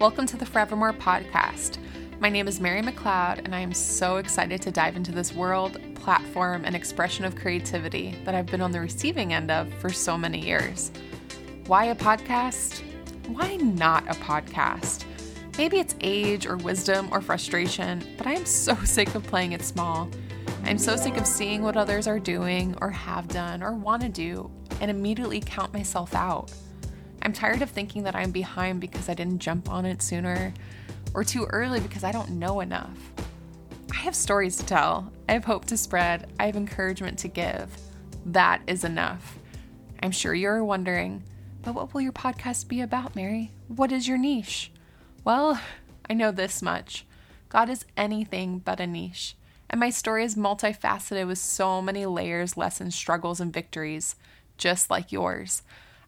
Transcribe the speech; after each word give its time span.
Welcome 0.00 0.26
to 0.26 0.36
the 0.36 0.46
Forevermore 0.46 0.92
podcast. 0.92 1.78
My 2.20 2.28
name 2.28 2.46
is 2.46 2.60
Mary 2.60 2.82
McLeod, 2.82 3.38
and 3.44 3.52
I 3.52 3.58
am 3.58 3.74
so 3.74 4.18
excited 4.18 4.62
to 4.62 4.70
dive 4.70 4.94
into 4.94 5.10
this 5.10 5.32
world, 5.32 5.76
platform, 5.96 6.64
and 6.64 6.76
expression 6.76 7.24
of 7.24 7.34
creativity 7.34 8.16
that 8.24 8.32
I've 8.32 8.46
been 8.46 8.60
on 8.60 8.70
the 8.70 8.78
receiving 8.78 9.32
end 9.32 9.50
of 9.50 9.74
for 9.80 9.90
so 9.90 10.16
many 10.16 10.38
years. 10.38 10.92
Why 11.66 11.86
a 11.86 11.96
podcast? 11.96 12.80
Why 13.26 13.56
not 13.56 14.06
a 14.06 14.14
podcast? 14.20 15.04
Maybe 15.58 15.80
it's 15.80 15.96
age 16.00 16.46
or 16.46 16.58
wisdom 16.58 17.08
or 17.10 17.20
frustration, 17.20 18.06
but 18.16 18.28
I 18.28 18.34
am 18.34 18.46
so 18.46 18.76
sick 18.84 19.12
of 19.16 19.24
playing 19.24 19.50
it 19.50 19.62
small. 19.62 20.08
I'm 20.62 20.78
so 20.78 20.94
sick 20.94 21.16
of 21.16 21.26
seeing 21.26 21.60
what 21.60 21.76
others 21.76 22.06
are 22.06 22.20
doing 22.20 22.76
or 22.80 22.90
have 22.90 23.26
done 23.26 23.64
or 23.64 23.72
want 23.72 24.02
to 24.02 24.08
do 24.08 24.48
and 24.80 24.92
immediately 24.92 25.40
count 25.40 25.72
myself 25.72 26.14
out. 26.14 26.52
I'm 27.28 27.34
tired 27.34 27.60
of 27.60 27.68
thinking 27.68 28.04
that 28.04 28.16
I'm 28.16 28.30
behind 28.30 28.80
because 28.80 29.10
I 29.10 29.12
didn't 29.12 29.40
jump 29.40 29.68
on 29.68 29.84
it 29.84 30.00
sooner 30.00 30.54
or 31.12 31.22
too 31.22 31.44
early 31.50 31.78
because 31.78 32.02
I 32.02 32.10
don't 32.10 32.30
know 32.30 32.60
enough. 32.60 32.96
I 33.92 33.96
have 33.96 34.14
stories 34.14 34.56
to 34.56 34.64
tell, 34.64 35.12
I 35.28 35.34
have 35.34 35.44
hope 35.44 35.66
to 35.66 35.76
spread, 35.76 36.32
I 36.40 36.46
have 36.46 36.56
encouragement 36.56 37.18
to 37.18 37.28
give. 37.28 37.68
That 38.24 38.62
is 38.66 38.82
enough. 38.82 39.38
I'm 40.02 40.10
sure 40.10 40.32
you're 40.32 40.64
wondering, 40.64 41.22
but 41.60 41.74
what 41.74 41.92
will 41.92 42.00
your 42.00 42.12
podcast 42.12 42.66
be 42.66 42.80
about, 42.80 43.14
Mary? 43.14 43.50
What 43.66 43.92
is 43.92 44.08
your 44.08 44.16
niche? 44.16 44.72
Well, 45.22 45.60
I 46.08 46.14
know 46.14 46.30
this 46.30 46.62
much 46.62 47.04
God 47.50 47.68
is 47.68 47.84
anything 47.94 48.60
but 48.60 48.80
a 48.80 48.86
niche. 48.86 49.36
And 49.68 49.78
my 49.78 49.90
story 49.90 50.24
is 50.24 50.34
multifaceted 50.34 51.26
with 51.26 51.36
so 51.36 51.82
many 51.82 52.06
layers, 52.06 52.56
lessons, 52.56 52.94
struggles, 52.94 53.38
and 53.38 53.52
victories, 53.52 54.16
just 54.56 54.88
like 54.88 55.12
yours. 55.12 55.60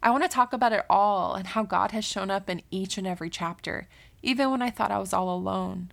I 0.02 0.10
want 0.10 0.22
to 0.22 0.28
talk 0.28 0.52
about 0.52 0.72
it 0.72 0.84
all 0.88 1.34
and 1.34 1.48
how 1.48 1.62
God 1.62 1.90
has 1.92 2.04
shown 2.04 2.30
up 2.30 2.48
in 2.48 2.62
each 2.70 2.96
and 2.96 3.06
every 3.06 3.28
chapter, 3.28 3.86
even 4.22 4.50
when 4.50 4.62
I 4.62 4.70
thought 4.70 4.90
I 4.90 4.98
was 4.98 5.12
all 5.12 5.34
alone, 5.34 5.92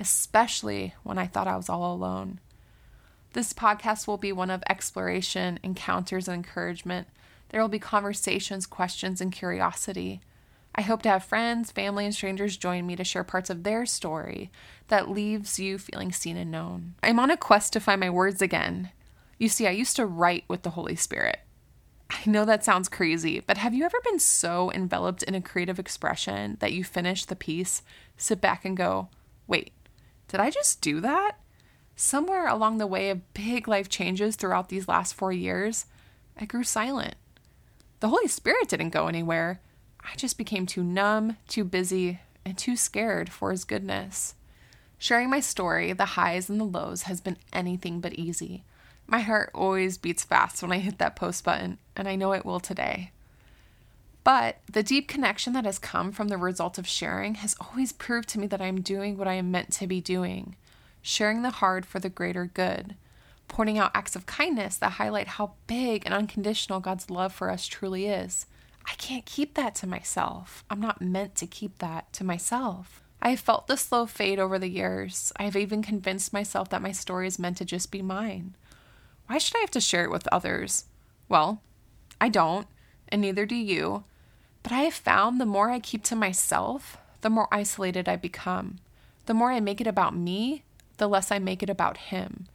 especially 0.00 0.94
when 1.04 1.18
I 1.18 1.26
thought 1.26 1.46
I 1.46 1.56
was 1.56 1.68
all 1.68 1.94
alone. 1.94 2.40
This 3.32 3.52
podcast 3.52 4.06
will 4.06 4.16
be 4.16 4.32
one 4.32 4.50
of 4.50 4.62
exploration, 4.68 5.60
encounters, 5.62 6.26
and 6.26 6.36
encouragement. 6.36 7.08
There 7.50 7.60
will 7.60 7.68
be 7.68 7.78
conversations, 7.78 8.66
questions, 8.66 9.20
and 9.20 9.30
curiosity. 9.32 10.20
I 10.74 10.82
hope 10.82 11.02
to 11.02 11.08
have 11.08 11.24
friends, 11.24 11.70
family, 11.70 12.04
and 12.04 12.14
strangers 12.14 12.56
join 12.56 12.84
me 12.86 12.96
to 12.96 13.04
share 13.04 13.22
parts 13.22 13.50
of 13.50 13.62
their 13.62 13.86
story 13.86 14.50
that 14.88 15.10
leaves 15.10 15.60
you 15.60 15.78
feeling 15.78 16.10
seen 16.10 16.36
and 16.36 16.50
known. 16.50 16.94
I'm 17.02 17.20
on 17.20 17.30
a 17.30 17.36
quest 17.36 17.72
to 17.74 17.80
find 17.80 18.00
my 18.00 18.10
words 18.10 18.42
again. 18.42 18.90
You 19.38 19.48
see, 19.48 19.68
I 19.68 19.70
used 19.70 19.94
to 19.96 20.06
write 20.06 20.44
with 20.48 20.62
the 20.62 20.70
Holy 20.70 20.96
Spirit. 20.96 21.38
I 22.10 22.22
know 22.26 22.44
that 22.44 22.64
sounds 22.64 22.88
crazy, 22.88 23.40
but 23.40 23.56
have 23.56 23.74
you 23.74 23.84
ever 23.84 23.98
been 24.04 24.18
so 24.18 24.70
enveloped 24.72 25.22
in 25.22 25.34
a 25.34 25.40
creative 25.40 25.78
expression 25.78 26.56
that 26.60 26.72
you 26.72 26.84
finish 26.84 27.24
the 27.24 27.36
piece, 27.36 27.82
sit 28.16 28.40
back, 28.40 28.64
and 28.64 28.76
go, 28.76 29.08
wait, 29.46 29.72
did 30.28 30.40
I 30.40 30.50
just 30.50 30.80
do 30.80 31.00
that? 31.00 31.38
Somewhere 31.96 32.48
along 32.48 32.78
the 32.78 32.86
way 32.86 33.10
of 33.10 33.34
big 33.34 33.68
life 33.68 33.88
changes 33.88 34.36
throughout 34.36 34.68
these 34.68 34.88
last 34.88 35.14
four 35.14 35.32
years, 35.32 35.86
I 36.36 36.44
grew 36.44 36.64
silent. 36.64 37.14
The 38.00 38.08
Holy 38.08 38.28
Spirit 38.28 38.68
didn't 38.68 38.90
go 38.90 39.06
anywhere. 39.06 39.60
I 40.00 40.16
just 40.16 40.36
became 40.36 40.66
too 40.66 40.82
numb, 40.82 41.36
too 41.48 41.64
busy, 41.64 42.20
and 42.44 42.58
too 42.58 42.76
scared 42.76 43.30
for 43.30 43.50
His 43.50 43.64
goodness. 43.64 44.34
Sharing 44.98 45.30
my 45.30 45.40
story, 45.40 45.92
the 45.92 46.04
highs 46.04 46.50
and 46.50 46.60
the 46.60 46.64
lows, 46.64 47.02
has 47.02 47.20
been 47.20 47.38
anything 47.52 48.00
but 48.00 48.14
easy. 48.14 48.64
My 49.06 49.20
heart 49.20 49.50
always 49.54 49.98
beats 49.98 50.24
fast 50.24 50.62
when 50.62 50.72
I 50.72 50.78
hit 50.78 50.98
that 50.98 51.16
post 51.16 51.44
button, 51.44 51.78
and 51.94 52.08
I 52.08 52.16
know 52.16 52.32
it 52.32 52.44
will 52.44 52.60
today. 52.60 53.10
But 54.24 54.58
the 54.70 54.82
deep 54.82 55.06
connection 55.06 55.52
that 55.52 55.66
has 55.66 55.78
come 55.78 56.10
from 56.10 56.28
the 56.28 56.38
result 56.38 56.78
of 56.78 56.86
sharing 56.86 57.36
has 57.36 57.56
always 57.60 57.92
proved 57.92 58.28
to 58.30 58.38
me 58.38 58.46
that 58.46 58.62
I 58.62 58.66
am 58.66 58.80
doing 58.80 59.16
what 59.16 59.28
I 59.28 59.34
am 59.34 59.50
meant 59.50 59.72
to 59.74 59.86
be 59.86 60.00
doing 60.00 60.56
sharing 61.04 61.42
the 61.42 61.50
hard 61.50 61.84
for 61.84 61.98
the 61.98 62.08
greater 62.08 62.46
good, 62.46 62.96
pointing 63.46 63.78
out 63.78 63.90
acts 63.94 64.16
of 64.16 64.24
kindness 64.24 64.78
that 64.78 64.92
highlight 64.92 65.28
how 65.28 65.52
big 65.66 66.02
and 66.06 66.14
unconditional 66.14 66.80
God's 66.80 67.10
love 67.10 67.32
for 67.32 67.50
us 67.50 67.66
truly 67.66 68.06
is. 68.06 68.46
I 68.86 68.94
can't 68.94 69.26
keep 69.26 69.52
that 69.54 69.74
to 69.76 69.86
myself. 69.86 70.64
I'm 70.70 70.80
not 70.80 71.02
meant 71.02 71.34
to 71.36 71.46
keep 71.46 71.78
that 71.78 72.10
to 72.14 72.24
myself. 72.24 73.02
I 73.20 73.30
have 73.30 73.40
felt 73.40 73.66
the 73.66 73.76
slow 73.76 74.06
fade 74.06 74.38
over 74.38 74.58
the 74.58 74.68
years. 74.68 75.30
I 75.36 75.44
have 75.44 75.56
even 75.56 75.82
convinced 75.82 76.32
myself 76.32 76.70
that 76.70 76.82
my 76.82 76.92
story 76.92 77.26
is 77.26 77.38
meant 77.38 77.58
to 77.58 77.66
just 77.66 77.90
be 77.90 78.00
mine. 78.00 78.54
Why 79.26 79.38
should 79.38 79.56
I 79.56 79.60
have 79.60 79.70
to 79.72 79.80
share 79.80 80.04
it 80.04 80.10
with 80.10 80.28
others? 80.30 80.84
Well, 81.28 81.62
I 82.20 82.28
don't, 82.28 82.66
and 83.08 83.22
neither 83.22 83.46
do 83.46 83.54
you. 83.54 84.04
But 84.62 84.72
I 84.72 84.80
have 84.80 84.94
found 84.94 85.40
the 85.40 85.46
more 85.46 85.70
I 85.70 85.78
keep 85.78 86.02
to 86.04 86.16
myself, 86.16 86.98
the 87.20 87.30
more 87.30 87.48
isolated 87.52 88.08
I 88.08 88.16
become. 88.16 88.76
The 89.26 89.34
more 89.34 89.50
I 89.50 89.60
make 89.60 89.80
it 89.80 89.86
about 89.86 90.14
me, 90.14 90.62
the 90.98 91.08
less 91.08 91.30
I 91.30 91.38
make 91.38 91.62
it 91.62 91.70
about 91.70 91.96
Him. 91.96 92.46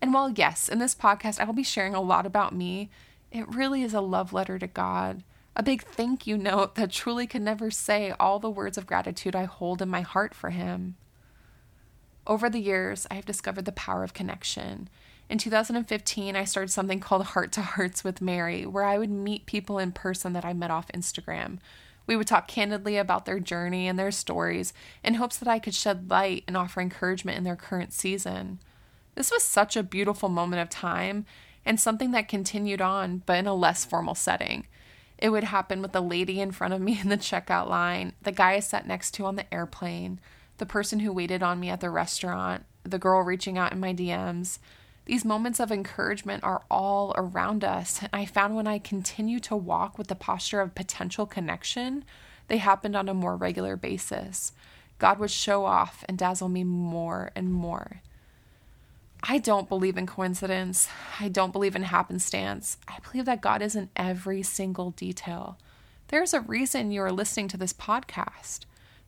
And 0.00 0.12
while, 0.12 0.30
yes, 0.30 0.68
in 0.68 0.78
this 0.78 0.94
podcast 0.94 1.40
I 1.40 1.44
will 1.44 1.54
be 1.54 1.62
sharing 1.62 1.94
a 1.94 2.00
lot 2.00 2.26
about 2.26 2.54
me, 2.54 2.90
it 3.30 3.48
really 3.48 3.82
is 3.82 3.94
a 3.94 4.00
love 4.00 4.32
letter 4.32 4.58
to 4.58 4.66
God, 4.66 5.22
a 5.56 5.62
big 5.62 5.82
thank 5.82 6.26
you 6.26 6.36
note 6.36 6.74
that 6.74 6.90
truly 6.90 7.26
can 7.26 7.44
never 7.44 7.70
say 7.70 8.14
all 8.18 8.38
the 8.38 8.50
words 8.50 8.76
of 8.76 8.86
gratitude 8.86 9.36
I 9.36 9.44
hold 9.44 9.80
in 9.80 9.88
my 9.88 10.02
heart 10.02 10.34
for 10.34 10.50
Him. 10.50 10.96
Over 12.26 12.48
the 12.48 12.60
years, 12.60 13.06
I 13.10 13.14
have 13.14 13.26
discovered 13.26 13.64
the 13.64 13.72
power 13.72 14.04
of 14.04 14.14
connection 14.14 14.88
in 15.32 15.38
2015, 15.38 16.36
I 16.36 16.44
started 16.44 16.68
something 16.68 17.00
called 17.00 17.24
Heart 17.24 17.52
to 17.52 17.62
Hearts 17.62 18.04
with 18.04 18.20
Mary, 18.20 18.66
where 18.66 18.84
I 18.84 18.98
would 18.98 19.08
meet 19.08 19.46
people 19.46 19.78
in 19.78 19.90
person 19.90 20.34
that 20.34 20.44
I 20.44 20.52
met 20.52 20.70
off 20.70 20.92
Instagram. 20.92 21.58
We 22.06 22.16
would 22.16 22.26
talk 22.26 22.46
candidly 22.46 22.98
about 22.98 23.24
their 23.24 23.40
journey 23.40 23.88
and 23.88 23.98
their 23.98 24.10
stories 24.10 24.74
in 25.02 25.14
hopes 25.14 25.38
that 25.38 25.48
I 25.48 25.58
could 25.58 25.72
shed 25.72 26.10
light 26.10 26.44
and 26.46 26.54
offer 26.54 26.82
encouragement 26.82 27.38
in 27.38 27.44
their 27.44 27.56
current 27.56 27.94
season. 27.94 28.58
This 29.14 29.30
was 29.30 29.42
such 29.42 29.74
a 29.74 29.82
beautiful 29.82 30.28
moment 30.28 30.60
of 30.60 30.68
time 30.68 31.24
and 31.64 31.80
something 31.80 32.10
that 32.10 32.28
continued 32.28 32.82
on, 32.82 33.22
but 33.24 33.38
in 33.38 33.46
a 33.46 33.54
less 33.54 33.86
formal 33.86 34.14
setting. 34.14 34.66
It 35.16 35.30
would 35.30 35.44
happen 35.44 35.80
with 35.80 35.92
the 35.92 36.02
lady 36.02 36.42
in 36.42 36.52
front 36.52 36.74
of 36.74 36.82
me 36.82 37.00
in 37.00 37.08
the 37.08 37.16
checkout 37.16 37.70
line, 37.70 38.12
the 38.20 38.32
guy 38.32 38.52
I 38.52 38.60
sat 38.60 38.86
next 38.86 39.12
to 39.12 39.24
on 39.24 39.36
the 39.36 39.54
airplane, 39.54 40.20
the 40.58 40.66
person 40.66 41.00
who 41.00 41.10
waited 41.10 41.42
on 41.42 41.58
me 41.58 41.70
at 41.70 41.80
the 41.80 41.88
restaurant, 41.88 42.66
the 42.82 42.98
girl 42.98 43.22
reaching 43.22 43.56
out 43.56 43.72
in 43.72 43.80
my 43.80 43.94
DMs. 43.94 44.58
These 45.04 45.24
moments 45.24 45.58
of 45.58 45.72
encouragement 45.72 46.44
are 46.44 46.62
all 46.70 47.12
around 47.16 47.64
us. 47.64 48.00
And 48.00 48.10
I 48.12 48.24
found 48.24 48.54
when 48.54 48.66
I 48.66 48.78
continue 48.78 49.40
to 49.40 49.56
walk 49.56 49.98
with 49.98 50.06
the 50.06 50.14
posture 50.14 50.60
of 50.60 50.74
potential 50.74 51.26
connection, 51.26 52.04
they 52.48 52.58
happened 52.58 52.94
on 52.94 53.08
a 53.08 53.14
more 53.14 53.36
regular 53.36 53.76
basis. 53.76 54.52
God 54.98 55.18
would 55.18 55.30
show 55.30 55.64
off 55.64 56.04
and 56.08 56.16
dazzle 56.16 56.48
me 56.48 56.62
more 56.62 57.32
and 57.34 57.52
more. 57.52 58.02
I 59.24 59.38
don't 59.38 59.68
believe 59.68 59.96
in 59.96 60.06
coincidence. 60.06 60.88
I 61.20 61.28
don't 61.28 61.52
believe 61.52 61.76
in 61.76 61.84
happenstance. 61.84 62.76
I 62.88 62.98
believe 63.00 63.24
that 63.26 63.40
God 63.40 63.62
is 63.62 63.76
in 63.76 63.88
every 63.96 64.42
single 64.42 64.90
detail. 64.90 65.58
There's 66.08 66.34
a 66.34 66.40
reason 66.40 66.90
you 66.90 67.02
are 67.02 67.12
listening 67.12 67.48
to 67.48 67.56
this 67.56 67.72
podcast. 67.72 68.60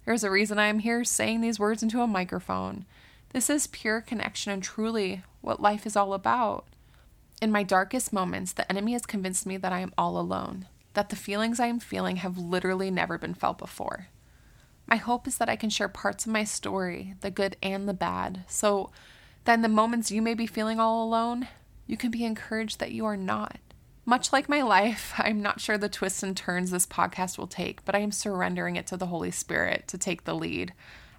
There's 0.04 0.24
a 0.24 0.30
reason 0.30 0.58
I 0.58 0.66
am 0.66 0.80
here 0.80 1.04
saying 1.04 1.40
these 1.40 1.58
words 1.58 1.82
into 1.82 2.00
a 2.00 2.06
microphone. 2.06 2.84
This 3.32 3.50
is 3.50 3.66
pure 3.66 4.00
connection 4.00 4.52
and 4.52 4.62
truly 4.62 5.22
what 5.44 5.60
life 5.60 5.86
is 5.86 5.96
all 5.96 6.14
about. 6.14 6.66
In 7.42 7.52
my 7.52 7.62
darkest 7.62 8.12
moments, 8.12 8.52
the 8.52 8.70
enemy 8.70 8.92
has 8.92 9.06
convinced 9.06 9.46
me 9.46 9.56
that 9.58 9.72
I 9.72 9.80
am 9.80 9.92
all 9.98 10.18
alone, 10.18 10.66
that 10.94 11.10
the 11.10 11.16
feelings 11.16 11.60
I 11.60 11.66
am 11.66 11.80
feeling 11.80 12.16
have 12.16 12.38
literally 12.38 12.90
never 12.90 13.18
been 13.18 13.34
felt 13.34 13.58
before. 13.58 14.08
My 14.86 14.96
hope 14.96 15.26
is 15.26 15.38
that 15.38 15.48
I 15.48 15.56
can 15.56 15.70
share 15.70 15.88
parts 15.88 16.26
of 16.26 16.32
my 16.32 16.44
story, 16.44 17.14
the 17.20 17.30
good 17.30 17.56
and 17.62 17.88
the 17.88 17.94
bad, 17.94 18.44
so 18.48 18.90
that 19.44 19.54
in 19.54 19.62
the 19.62 19.68
moments 19.68 20.10
you 20.10 20.22
may 20.22 20.34
be 20.34 20.46
feeling 20.46 20.78
all 20.78 21.04
alone, 21.04 21.48
you 21.86 21.96
can 21.96 22.10
be 22.10 22.24
encouraged 22.24 22.80
that 22.80 22.92
you 22.92 23.04
are 23.04 23.16
not. 23.16 23.58
Much 24.06 24.32
like 24.32 24.48
my 24.48 24.62
life, 24.76 25.14
I'm 25.18 25.42
not 25.42 25.60
sure 25.60 25.78
the 25.78 25.88
twists 25.88 26.22
and 26.22 26.36
turns 26.36 26.70
this 26.70 26.86
podcast 26.86 27.38
will 27.38 27.46
take, 27.46 27.84
but 27.84 27.94
I 27.94 28.00
am 28.00 28.12
surrendering 28.12 28.76
it 28.76 28.86
to 28.88 28.96
the 28.96 29.06
Holy 29.06 29.30
Spirit 29.30 29.88
to 29.88 29.98
take 29.98 30.24
the 30.24 30.34
lead. 30.34 30.72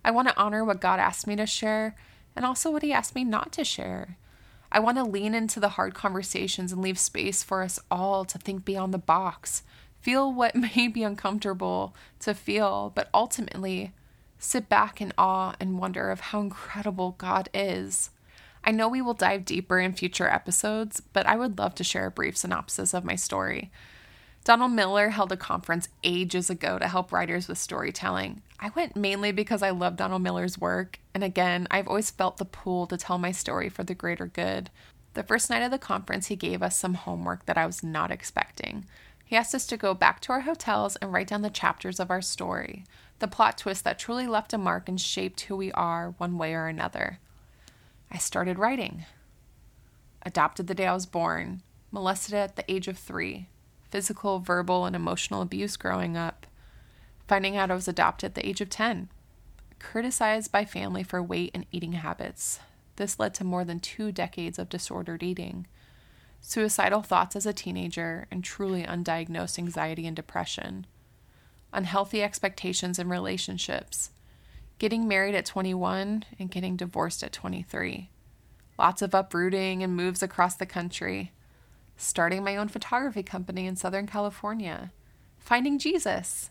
I 0.03 0.11
want 0.11 0.27
to 0.27 0.38
honor 0.38 0.63
what 0.63 0.81
God 0.81 1.00
asked 1.00 1.25
me 1.25 1.35
to 1.35 1.47
share 1.47 1.95
and 2.35 2.45
also 2.45 2.71
what 2.71 2.83
He 2.83 2.93
asked 2.93 3.15
me 3.15 3.23
not 3.23 3.51
to 3.53 3.63
share. 3.63 4.17
I 4.71 4.79
want 4.79 4.97
to 4.97 5.03
lean 5.03 5.33
into 5.33 5.59
the 5.59 5.69
hard 5.69 5.93
conversations 5.93 6.71
and 6.71 6.81
leave 6.81 6.99
space 6.99 7.43
for 7.43 7.61
us 7.61 7.79
all 7.89 8.25
to 8.25 8.37
think 8.37 8.65
beyond 8.65 8.93
the 8.93 8.97
box, 8.97 9.63
feel 10.01 10.31
what 10.31 10.55
may 10.75 10.87
be 10.87 11.03
uncomfortable 11.03 11.95
to 12.19 12.33
feel, 12.33 12.91
but 12.93 13.09
ultimately 13.13 13.93
sit 14.37 14.69
back 14.69 15.01
in 15.01 15.13
awe 15.17 15.55
and 15.59 15.79
wonder 15.79 16.11
of 16.11 16.19
how 16.19 16.41
incredible 16.41 17.15
God 17.17 17.49
is. 17.53 18.09
I 18.63 18.71
know 18.71 18.89
we 18.89 19.01
will 19.01 19.13
dive 19.13 19.45
deeper 19.45 19.79
in 19.79 19.93
future 19.93 20.27
episodes, 20.27 21.01
but 21.13 21.25
I 21.25 21.35
would 21.35 21.57
love 21.57 21.75
to 21.75 21.83
share 21.83 22.07
a 22.07 22.11
brief 22.11 22.35
synopsis 22.35 22.93
of 22.93 23.05
my 23.05 23.15
story. 23.15 23.71
Donald 24.45 24.74
Miller 24.74 25.09
held 25.09 25.31
a 25.31 25.38
conference 25.38 25.89
ages 26.03 26.51
ago 26.51 26.77
to 26.77 26.88
help 26.88 27.12
writers 27.12 27.47
with 27.47 27.57
storytelling. 27.57 28.44
I 28.59 28.69
went 28.75 28.95
mainly 28.95 29.31
because 29.31 29.63
I 29.63 29.71
love 29.71 29.95
Donald 29.95 30.21
Miller's 30.21 30.56
work, 30.56 31.00
and 31.15 31.24
again, 31.24 31.68
I've 31.71 31.88
always 31.88 32.12
felt 32.12 32.38
the 32.38 32.45
pull 32.45 32.86
to 32.88 32.95
tell 32.95 33.18
my 33.18 33.31
story 33.31 33.69
for 33.69 33.83
the 33.83 33.95
greater 33.95 34.27
good. 34.27 34.69
The 35.15 35.24
first 35.24 35.50
night 35.50 35.63
of 35.63 35.71
the 35.71 35.80
conference, 35.80 36.27
he 36.27 36.36
gave 36.36 36.62
us 36.62 36.77
some 36.77 36.94
homework 36.94 37.47
that 37.47 37.57
I 37.57 37.65
was 37.65 37.83
not 37.83 38.12
expecting. 38.12 38.86
He 39.25 39.36
asked 39.36 39.56
us 39.56 39.65
to 39.65 39.77
go 39.77 39.95
back 39.95 40.19
to 40.21 40.31
our 40.33 40.42
hotels 40.42 40.95
and 40.98 41.12
write 41.12 41.30
down 41.30 41.41
the 41.41 41.50
chapters 41.50 42.00
of 42.00 42.12
our 42.12 42.21
story, 42.21 42.83
the 43.18 43.27
plot 43.27 43.57
twist 43.57 43.83
that 43.83 43.98
truly 43.98 44.27
left 44.27 44.53
a 44.53 44.59
mark 44.59 44.88
and 44.88 45.01
shaped 45.01 45.41
who 45.41 45.56
we 45.56 45.71
are 45.71 46.13
one 46.19 46.38
way 46.38 46.53
or 46.53 46.68
another. 46.68 47.18
I 48.12 48.19
started 48.19 48.59
writing. 48.59 49.06
Adopted 50.21 50.68
the 50.68 50.75
day 50.75 50.86
I 50.86 50.94
was 50.94 51.07
born, 51.07 51.63
molested 51.91 52.36
at 52.36 52.56
the 52.57 52.71
age 52.71 52.88
of 52.88 53.00
three, 53.00 53.48
physical, 53.95 54.39
verbal, 54.39 54.83
and 54.83 54.94
emotional 54.94 55.42
abuse 55.42 55.77
growing 55.77 56.18
up, 56.18 56.45
finding 57.30 57.56
out 57.56 57.71
I 57.71 57.75
was 57.75 57.88
adopted 57.88 58.31
at 58.31 58.36
the 58.36 58.45
age 58.45 58.59
of 58.59 58.69
10, 58.69 59.07
criticized 59.80 60.51
by 60.51 60.65
family 60.65 61.01
for 61.01 61.24
weight 61.24 61.51
and 61.53 61.65
eating 61.71 61.94
habits. 61.94 62.59
This 62.97 63.19
led 63.19 63.33
to 63.36 63.45
more 63.45 63.63
than 63.63 63.80
two 63.80 64.12
decades 64.12 64.59
of 64.59 64.68
disordered 64.68 65.24
eating 65.24 65.65
suicidal 66.42 67.03
thoughts 67.03 67.38
as 67.38 67.45
a 67.45 67.53
teenager, 67.53 68.27
and 68.30 68.44
truly 68.44 68.83
undiagnosed 68.83 69.57
anxiety 69.57 70.06
and 70.06 70.15
depression, 70.15 70.86
unhealthy 71.71 72.21
expectations 72.21 73.00
in 73.00 73.07
relationships, 73.07 74.09
getting 74.77 75.07
married 75.07 75.36
at 75.36 75.45
21 75.45 76.25
and 76.38 76.51
getting 76.51 76.75
divorced 76.75 77.24
at 77.24 77.31
23, 77.31 78.09
lots 78.77 79.01
of 79.01 79.15
uprooting 79.15 79.81
and 79.81 79.95
moves 79.95 80.21
across 80.21 80.56
the 80.56 80.65
country, 80.65 81.31
starting 81.97 82.44
my 82.44 82.56
own 82.56 82.68
photography 82.68 83.24
company 83.24 83.65
in 83.68 83.75
Southern 83.75 84.07
California, 84.07 84.92
finding 85.38 85.80
Jesus, 85.80 86.50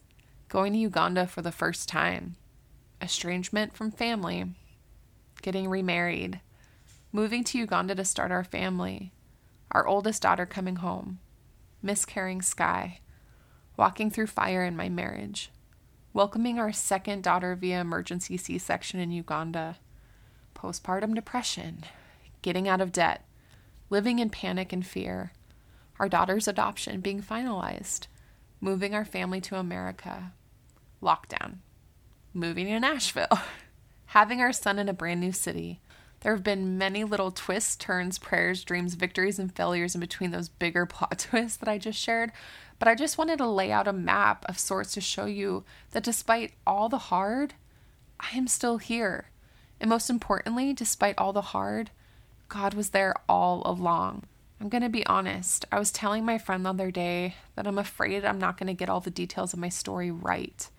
going 0.48 0.72
to 0.72 0.78
Uganda 0.78 1.26
for 1.26 1.42
the 1.42 1.52
first 1.52 1.88
time, 1.88 2.36
estrangement 3.00 3.76
from 3.76 3.90
family, 3.90 4.46
getting 5.42 5.68
remarried, 5.68 6.40
moving 7.12 7.44
to 7.44 7.58
Uganda 7.58 7.94
to 7.94 8.04
start 8.04 8.30
our 8.30 8.44
family 8.44 9.12
our 9.74 9.86
oldest 9.88 10.22
daughter 10.22 10.46
coming 10.46 10.76
home, 10.76 11.18
miscarrying 11.82 12.40
Sky, 12.40 13.00
walking 13.76 14.08
through 14.08 14.28
fire 14.28 14.64
in 14.64 14.76
my 14.76 14.88
marriage, 14.88 15.50
welcoming 16.12 16.60
our 16.60 16.72
second 16.72 17.24
daughter 17.24 17.56
via 17.56 17.80
emergency 17.80 18.36
C 18.36 18.56
section 18.56 19.00
in 19.00 19.10
Uganda, 19.10 19.78
postpartum 20.54 21.14
depression, 21.14 21.84
getting 22.40 22.68
out 22.68 22.80
of 22.80 22.92
debt, 22.92 23.24
living 23.90 24.18
in 24.18 24.30
panic 24.30 24.72
and 24.72 24.86
fear, 24.86 25.32
our 25.98 26.08
daughter's 26.08 26.48
adoption 26.48 27.00
being 27.00 27.22
finalized, 27.22 28.06
moving 28.60 28.94
our 28.94 29.04
family 29.04 29.40
to 29.40 29.56
America, 29.56 30.32
lockdown, 31.02 31.56
moving 32.32 32.66
to 32.66 32.80
Nashville, 32.80 33.38
having 34.06 34.40
our 34.40 34.52
son 34.52 34.78
in 34.78 34.88
a 34.88 34.92
brand 34.92 35.20
new 35.20 35.32
city, 35.32 35.80
there 36.24 36.32
have 36.32 36.42
been 36.42 36.78
many 36.78 37.04
little 37.04 37.30
twists, 37.30 37.76
turns, 37.76 38.18
prayers, 38.18 38.64
dreams, 38.64 38.94
victories, 38.94 39.38
and 39.38 39.54
failures 39.54 39.94
in 39.94 40.00
between 40.00 40.30
those 40.30 40.48
bigger 40.48 40.86
plot 40.86 41.18
twists 41.18 41.58
that 41.58 41.68
I 41.68 41.76
just 41.76 41.98
shared. 41.98 42.32
But 42.78 42.88
I 42.88 42.94
just 42.94 43.18
wanted 43.18 43.36
to 43.38 43.46
lay 43.46 43.70
out 43.70 43.86
a 43.86 43.92
map 43.92 44.44
of 44.48 44.58
sorts 44.58 44.94
to 44.94 45.02
show 45.02 45.26
you 45.26 45.64
that 45.90 46.02
despite 46.02 46.54
all 46.66 46.88
the 46.88 46.96
hard, 46.96 47.52
I 48.18 48.36
am 48.36 48.48
still 48.48 48.78
here. 48.78 49.26
And 49.78 49.90
most 49.90 50.08
importantly, 50.08 50.72
despite 50.72 51.18
all 51.18 51.34
the 51.34 51.42
hard, 51.42 51.90
God 52.54 52.74
was 52.74 52.90
there 52.90 53.16
all 53.28 53.62
along. 53.66 54.22
I'm 54.60 54.68
going 54.68 54.84
to 54.84 54.88
be 54.88 55.04
honest. 55.06 55.64
I 55.72 55.80
was 55.80 55.90
telling 55.90 56.24
my 56.24 56.38
friend 56.38 56.64
the 56.64 56.70
other 56.70 56.92
day 56.92 57.34
that 57.56 57.66
I'm 57.66 57.78
afraid 57.78 58.24
I'm 58.24 58.38
not 58.38 58.56
going 58.56 58.68
to 58.68 58.74
get 58.74 58.88
all 58.88 59.00
the 59.00 59.10
details 59.10 59.52
of 59.52 59.58
my 59.58 59.68
story 59.68 60.12
right. 60.12 60.70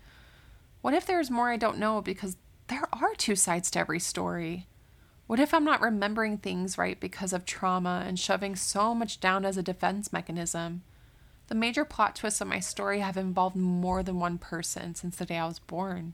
What 0.79 0.93
if 0.93 1.05
there's 1.05 1.29
more 1.29 1.49
I 1.49 1.57
don't 1.57 1.77
know? 1.77 1.99
Because 1.99 2.37
there 2.67 2.87
are 2.93 3.13
two 3.17 3.35
sides 3.35 3.69
to 3.71 3.79
every 3.79 3.99
story. 3.99 4.67
What 5.27 5.41
if 5.41 5.53
I'm 5.53 5.65
not 5.65 5.81
remembering 5.81 6.37
things 6.37 6.77
right 6.77 6.97
because 6.97 7.33
of 7.33 7.45
trauma 7.45 8.05
and 8.07 8.17
shoving 8.17 8.55
so 8.55 8.95
much 8.95 9.19
down 9.19 9.43
as 9.43 9.57
a 9.57 9.61
defense 9.61 10.13
mechanism? 10.13 10.83
The 11.47 11.55
major 11.55 11.83
plot 11.83 12.15
twists 12.15 12.39
of 12.39 12.47
my 12.47 12.61
story 12.61 13.01
have 13.01 13.17
involved 13.17 13.57
more 13.57 14.01
than 14.01 14.17
one 14.17 14.37
person 14.37 14.95
since 14.95 15.17
the 15.17 15.25
day 15.25 15.39
I 15.39 15.45
was 15.45 15.59
born. 15.59 16.13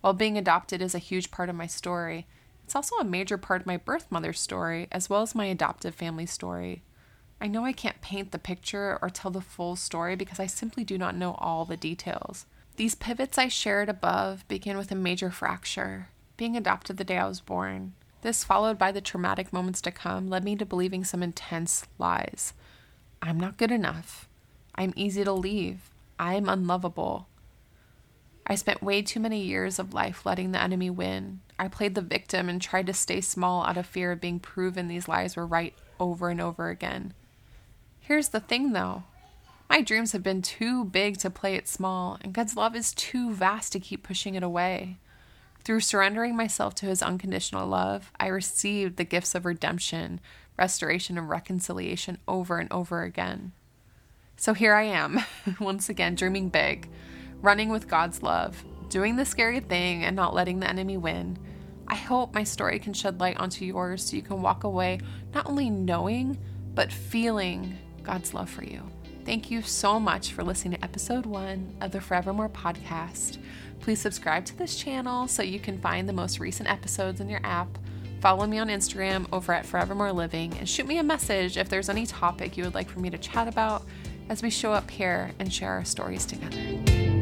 While 0.00 0.12
being 0.12 0.38
adopted 0.38 0.80
is 0.80 0.94
a 0.94 1.00
huge 1.00 1.32
part 1.32 1.48
of 1.48 1.56
my 1.56 1.66
story, 1.66 2.28
it's 2.72 2.76
also 2.90 2.96
a 2.96 3.04
major 3.04 3.36
part 3.36 3.60
of 3.60 3.66
my 3.66 3.76
birth 3.76 4.06
mother's 4.08 4.40
story, 4.40 4.88
as 4.90 5.10
well 5.10 5.20
as 5.20 5.34
my 5.34 5.44
adoptive 5.44 5.94
family 5.94 6.24
story. 6.24 6.82
I 7.38 7.46
know 7.46 7.66
I 7.66 7.72
can't 7.72 8.00
paint 8.00 8.32
the 8.32 8.38
picture 8.38 8.98
or 9.02 9.10
tell 9.10 9.30
the 9.30 9.42
full 9.42 9.76
story 9.76 10.16
because 10.16 10.40
I 10.40 10.46
simply 10.46 10.82
do 10.82 10.96
not 10.96 11.14
know 11.14 11.34
all 11.34 11.66
the 11.66 11.76
details. 11.76 12.46
These 12.76 12.94
pivots 12.94 13.36
I 13.36 13.48
shared 13.48 13.90
above 13.90 14.48
begin 14.48 14.78
with 14.78 14.90
a 14.90 14.94
major 14.94 15.30
fracture 15.30 16.08
being 16.38 16.56
adopted 16.56 16.96
the 16.96 17.04
day 17.04 17.18
I 17.18 17.28
was 17.28 17.42
born. 17.42 17.92
This, 18.22 18.42
followed 18.42 18.78
by 18.78 18.90
the 18.90 19.02
traumatic 19.02 19.52
moments 19.52 19.82
to 19.82 19.90
come, 19.90 20.30
led 20.30 20.42
me 20.42 20.56
to 20.56 20.64
believing 20.64 21.04
some 21.04 21.22
intense 21.22 21.84
lies. 21.98 22.54
I'm 23.20 23.38
not 23.38 23.58
good 23.58 23.70
enough. 23.70 24.30
I'm 24.74 24.94
easy 24.96 25.24
to 25.24 25.32
leave. 25.34 25.90
I'm 26.18 26.48
unlovable. 26.48 27.28
I 28.46 28.54
spent 28.54 28.82
way 28.82 29.02
too 29.02 29.20
many 29.20 29.42
years 29.42 29.78
of 29.78 29.92
life 29.92 30.24
letting 30.24 30.52
the 30.52 30.62
enemy 30.62 30.88
win. 30.88 31.40
I 31.62 31.68
played 31.68 31.94
the 31.94 32.00
victim 32.00 32.48
and 32.48 32.60
tried 32.60 32.88
to 32.88 32.92
stay 32.92 33.20
small 33.20 33.64
out 33.64 33.76
of 33.76 33.86
fear 33.86 34.10
of 34.10 34.20
being 34.20 34.40
proven 34.40 34.88
these 34.88 35.06
lies 35.06 35.36
were 35.36 35.46
right 35.46 35.72
over 36.00 36.28
and 36.28 36.40
over 36.40 36.70
again. 36.70 37.14
Here's 38.00 38.30
the 38.30 38.40
thing 38.40 38.72
though 38.72 39.04
my 39.70 39.80
dreams 39.80 40.10
have 40.10 40.24
been 40.24 40.42
too 40.42 40.84
big 40.84 41.18
to 41.18 41.30
play 41.30 41.54
it 41.54 41.68
small, 41.68 42.18
and 42.20 42.32
God's 42.32 42.56
love 42.56 42.74
is 42.74 42.92
too 42.92 43.32
vast 43.32 43.70
to 43.72 43.80
keep 43.80 44.02
pushing 44.02 44.34
it 44.34 44.42
away. 44.42 44.98
Through 45.62 45.80
surrendering 45.80 46.34
myself 46.34 46.74
to 46.74 46.86
his 46.86 47.00
unconditional 47.00 47.68
love, 47.68 48.10
I 48.18 48.26
received 48.26 48.96
the 48.96 49.04
gifts 49.04 49.36
of 49.36 49.46
redemption, 49.46 50.18
restoration, 50.58 51.16
and 51.16 51.28
reconciliation 51.28 52.18
over 52.26 52.58
and 52.58 52.72
over 52.72 53.04
again. 53.04 53.52
So 54.36 54.52
here 54.52 54.74
I 54.74 54.82
am, 54.82 55.20
once 55.60 55.88
again, 55.88 56.16
dreaming 56.16 56.48
big, 56.48 56.88
running 57.40 57.68
with 57.68 57.86
God's 57.86 58.20
love, 58.20 58.64
doing 58.88 59.14
the 59.14 59.24
scary 59.24 59.60
thing 59.60 60.02
and 60.02 60.16
not 60.16 60.34
letting 60.34 60.58
the 60.58 60.68
enemy 60.68 60.96
win. 60.96 61.38
I 61.92 61.96
hope 61.96 62.32
my 62.32 62.42
story 62.42 62.78
can 62.78 62.94
shed 62.94 63.20
light 63.20 63.36
onto 63.36 63.66
yours 63.66 64.02
so 64.02 64.16
you 64.16 64.22
can 64.22 64.40
walk 64.40 64.64
away 64.64 65.00
not 65.34 65.46
only 65.46 65.68
knowing, 65.68 66.38
but 66.74 66.90
feeling 66.90 67.76
God's 68.02 68.32
love 68.32 68.48
for 68.48 68.64
you. 68.64 68.80
Thank 69.26 69.50
you 69.50 69.60
so 69.60 70.00
much 70.00 70.32
for 70.32 70.42
listening 70.42 70.78
to 70.78 70.84
episode 70.84 71.26
one 71.26 71.76
of 71.82 71.92
the 71.92 72.00
Forevermore 72.00 72.48
podcast. 72.48 73.36
Please 73.80 74.00
subscribe 74.00 74.46
to 74.46 74.56
this 74.56 74.76
channel 74.76 75.28
so 75.28 75.42
you 75.42 75.60
can 75.60 75.78
find 75.82 76.08
the 76.08 76.14
most 76.14 76.40
recent 76.40 76.70
episodes 76.70 77.20
in 77.20 77.28
your 77.28 77.44
app. 77.44 77.68
Follow 78.22 78.46
me 78.46 78.58
on 78.58 78.68
Instagram 78.68 79.26
over 79.30 79.52
at 79.52 79.66
Forevermore 79.66 80.12
Living 80.12 80.56
and 80.56 80.66
shoot 80.66 80.86
me 80.86 80.96
a 80.96 81.02
message 81.02 81.58
if 81.58 81.68
there's 81.68 81.90
any 81.90 82.06
topic 82.06 82.56
you 82.56 82.64
would 82.64 82.74
like 82.74 82.88
for 82.88 83.00
me 83.00 83.10
to 83.10 83.18
chat 83.18 83.48
about 83.48 83.84
as 84.30 84.42
we 84.42 84.48
show 84.48 84.72
up 84.72 84.90
here 84.90 85.32
and 85.38 85.52
share 85.52 85.72
our 85.72 85.84
stories 85.84 86.24
together. 86.24 87.21